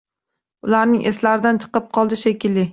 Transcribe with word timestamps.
Ularning 0.69 1.05
eslaridan 1.11 1.63
chiqib 1.67 1.95
qoldi, 2.01 2.23
shekilli 2.27 2.69